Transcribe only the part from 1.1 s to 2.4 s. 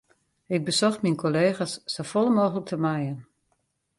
kollega's safolle